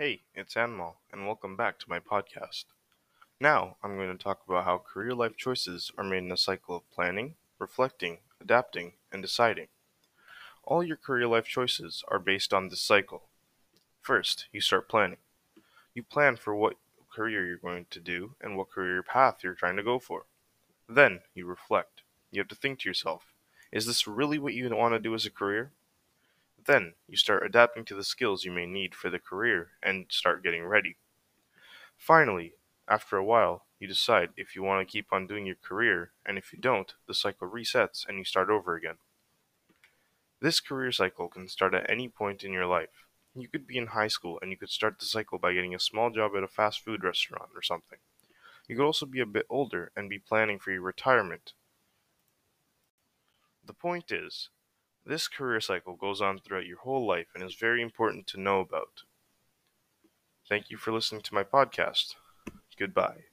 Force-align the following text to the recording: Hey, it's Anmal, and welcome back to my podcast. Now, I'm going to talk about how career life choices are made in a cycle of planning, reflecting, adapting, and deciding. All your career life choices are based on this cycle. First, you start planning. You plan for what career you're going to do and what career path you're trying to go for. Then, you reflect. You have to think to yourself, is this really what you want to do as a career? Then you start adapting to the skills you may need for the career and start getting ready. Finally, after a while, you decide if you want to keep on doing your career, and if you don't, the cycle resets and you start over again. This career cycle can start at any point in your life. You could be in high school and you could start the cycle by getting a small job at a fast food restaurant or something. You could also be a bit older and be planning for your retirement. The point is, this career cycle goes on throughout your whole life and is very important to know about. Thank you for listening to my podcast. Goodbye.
Hey, 0.00 0.22
it's 0.34 0.56
Anmal, 0.56 0.94
and 1.12 1.26
welcome 1.26 1.56
back 1.56 1.78
to 1.78 1.90
my 1.90 1.98
podcast. 1.98 2.64
Now, 3.38 3.76
I'm 3.82 3.96
going 3.96 4.16
to 4.16 4.24
talk 4.24 4.40
about 4.48 4.64
how 4.64 4.78
career 4.78 5.14
life 5.14 5.36
choices 5.36 5.92
are 5.98 6.04
made 6.04 6.24
in 6.24 6.32
a 6.32 6.38
cycle 6.38 6.74
of 6.74 6.90
planning, 6.90 7.34
reflecting, 7.58 8.20
adapting, 8.40 8.94
and 9.12 9.20
deciding. 9.20 9.66
All 10.64 10.82
your 10.82 10.96
career 10.96 11.26
life 11.26 11.44
choices 11.44 12.02
are 12.08 12.18
based 12.18 12.54
on 12.54 12.70
this 12.70 12.80
cycle. 12.80 13.24
First, 14.00 14.46
you 14.52 14.62
start 14.62 14.88
planning. 14.88 15.18
You 15.92 16.02
plan 16.02 16.36
for 16.36 16.54
what 16.54 16.76
career 17.14 17.46
you're 17.46 17.58
going 17.58 17.84
to 17.90 18.00
do 18.00 18.36
and 18.40 18.56
what 18.56 18.70
career 18.70 19.02
path 19.02 19.40
you're 19.44 19.52
trying 19.52 19.76
to 19.76 19.82
go 19.82 19.98
for. 19.98 20.24
Then, 20.88 21.20
you 21.34 21.44
reflect. 21.44 22.00
You 22.30 22.40
have 22.40 22.48
to 22.48 22.54
think 22.54 22.78
to 22.78 22.88
yourself, 22.88 23.34
is 23.70 23.84
this 23.84 24.06
really 24.06 24.38
what 24.38 24.54
you 24.54 24.74
want 24.74 24.94
to 24.94 24.98
do 24.98 25.14
as 25.14 25.26
a 25.26 25.30
career? 25.30 25.72
Then 26.66 26.94
you 27.08 27.16
start 27.16 27.44
adapting 27.44 27.84
to 27.86 27.94
the 27.94 28.04
skills 28.04 28.44
you 28.44 28.52
may 28.52 28.66
need 28.66 28.94
for 28.94 29.08
the 29.08 29.18
career 29.18 29.72
and 29.82 30.06
start 30.10 30.42
getting 30.42 30.64
ready. 30.64 30.96
Finally, 31.96 32.54
after 32.86 33.16
a 33.16 33.24
while, 33.24 33.66
you 33.78 33.86
decide 33.86 34.30
if 34.36 34.54
you 34.54 34.62
want 34.62 34.86
to 34.86 34.90
keep 34.90 35.12
on 35.12 35.26
doing 35.26 35.46
your 35.46 35.56
career, 35.56 36.12
and 36.26 36.36
if 36.36 36.52
you 36.52 36.58
don't, 36.58 36.94
the 37.06 37.14
cycle 37.14 37.48
resets 37.48 38.06
and 38.06 38.18
you 38.18 38.24
start 38.24 38.50
over 38.50 38.76
again. 38.76 38.96
This 40.40 40.60
career 40.60 40.92
cycle 40.92 41.28
can 41.28 41.48
start 41.48 41.74
at 41.74 41.88
any 41.88 42.08
point 42.08 42.42
in 42.42 42.52
your 42.52 42.66
life. 42.66 43.06
You 43.34 43.48
could 43.48 43.66
be 43.66 43.78
in 43.78 43.88
high 43.88 44.08
school 44.08 44.38
and 44.42 44.50
you 44.50 44.56
could 44.56 44.70
start 44.70 44.98
the 44.98 45.06
cycle 45.06 45.38
by 45.38 45.54
getting 45.54 45.74
a 45.74 45.78
small 45.78 46.10
job 46.10 46.32
at 46.36 46.42
a 46.42 46.48
fast 46.48 46.80
food 46.80 47.04
restaurant 47.04 47.50
or 47.54 47.62
something. 47.62 47.98
You 48.66 48.76
could 48.76 48.84
also 48.84 49.06
be 49.06 49.20
a 49.20 49.26
bit 49.26 49.46
older 49.48 49.92
and 49.96 50.08
be 50.08 50.18
planning 50.18 50.58
for 50.58 50.72
your 50.72 50.82
retirement. 50.82 51.52
The 53.64 53.74
point 53.74 54.10
is, 54.10 54.48
this 55.04 55.28
career 55.28 55.60
cycle 55.60 55.96
goes 55.96 56.20
on 56.20 56.38
throughout 56.38 56.66
your 56.66 56.78
whole 56.78 57.06
life 57.06 57.28
and 57.34 57.42
is 57.42 57.54
very 57.54 57.82
important 57.82 58.26
to 58.28 58.40
know 58.40 58.60
about. 58.60 59.02
Thank 60.46 60.68
you 60.68 60.76
for 60.76 60.92
listening 60.92 61.22
to 61.22 61.34
my 61.34 61.44
podcast. 61.44 62.14
Goodbye. 62.78 63.29